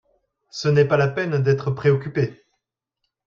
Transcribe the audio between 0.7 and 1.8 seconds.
pas la peine d'être